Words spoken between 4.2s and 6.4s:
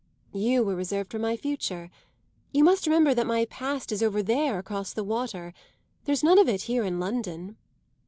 there across the water. There's none